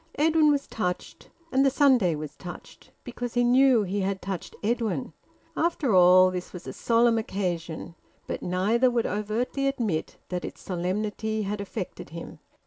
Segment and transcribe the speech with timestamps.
[0.15, 1.29] Edwin was touched.
[1.51, 5.13] And the Sunday was touched, because he knew he had touched Edwin.
[5.55, 7.93] After all, this was a solemn occasion.
[8.25, 12.39] But neither would overtly admit that its solemnity had affected him.